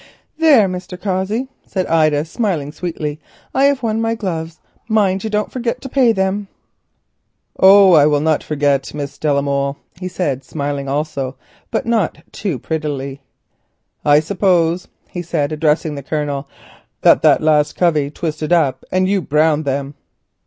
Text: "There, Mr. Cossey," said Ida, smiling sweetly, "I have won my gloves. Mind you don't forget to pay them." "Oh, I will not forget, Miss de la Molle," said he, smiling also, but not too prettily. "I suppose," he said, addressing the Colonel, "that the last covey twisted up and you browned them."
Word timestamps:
"There, 0.39 0.67
Mr. 0.67 0.99
Cossey," 0.99 1.47
said 1.63 1.85
Ida, 1.85 2.25
smiling 2.25 2.71
sweetly, 2.71 3.19
"I 3.53 3.65
have 3.65 3.83
won 3.83 4.01
my 4.01 4.15
gloves. 4.15 4.59
Mind 4.87 5.23
you 5.23 5.29
don't 5.29 5.51
forget 5.51 5.79
to 5.81 5.89
pay 5.89 6.11
them." 6.11 6.47
"Oh, 7.59 7.93
I 7.93 8.07
will 8.07 8.19
not 8.19 8.41
forget, 8.41 8.95
Miss 8.95 9.19
de 9.19 9.31
la 9.31 9.43
Molle," 9.43 9.77
said 10.07 10.39
he, 10.39 10.43
smiling 10.43 10.89
also, 10.89 11.35
but 11.69 11.85
not 11.85 12.17
too 12.31 12.57
prettily. 12.57 13.21
"I 14.03 14.21
suppose," 14.21 14.87
he 15.07 15.21
said, 15.21 15.51
addressing 15.51 15.93
the 15.93 16.01
Colonel, 16.01 16.49
"that 17.03 17.21
the 17.21 17.37
last 17.39 17.75
covey 17.75 18.09
twisted 18.09 18.51
up 18.51 18.83
and 18.91 19.07
you 19.07 19.21
browned 19.21 19.65
them." 19.65 19.93